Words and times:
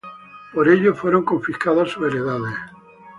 Por 0.51 0.67
ello 0.67 0.95
fueron 0.95 1.23
confiscadas 1.23 1.89
sus 1.91 2.07
heredades. 2.07 2.55